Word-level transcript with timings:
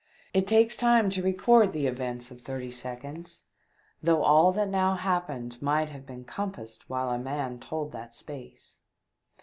It 0.33 0.47
takes 0.47 0.75
time 0.75 1.11
to 1.11 1.21
record 1.21 1.73
the 1.73 1.85
events 1.85 2.31
of 2.31 2.41
thirty 2.41 2.71
seconds, 2.71 3.43
though 4.01 4.23
all 4.23 4.51
that 4.53 4.67
now 4.67 4.95
happened 4.95 5.61
might 5.61 5.89
have 5.89 6.07
been 6.07 6.23
compassed 6.25 6.89
whilst 6.89 7.19
a 7.19 7.23
man 7.23 7.59
told 7.59 7.91
that 7.91 8.15
space. 8.15 8.79